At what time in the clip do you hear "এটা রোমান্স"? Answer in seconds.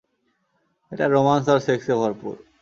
0.91-1.45